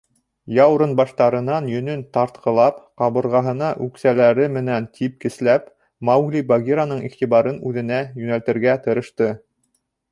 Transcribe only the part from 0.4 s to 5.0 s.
Яурынбаштарынан йөнөн тартҡылап, ҡабырғаһына үксәләре менән